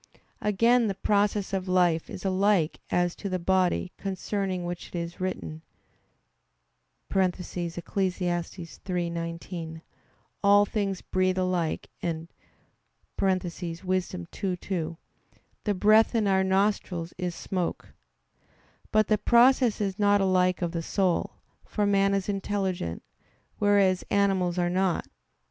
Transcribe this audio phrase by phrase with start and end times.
[0.41, 5.21] Again the process of life is alike as to the body, concerning which it is
[5.21, 5.61] written
[7.11, 7.37] (Eccles.
[7.37, 9.81] 3:19):
[10.43, 12.29] "All things breathe alike," and
[13.21, 13.27] (Wis.
[13.59, 14.97] 2:2),
[15.65, 17.93] "The breath in our nostrils is smoke."
[18.91, 23.03] But the process is not alike of the soul; for man is intelligent,
[23.59, 25.07] whereas animals are not.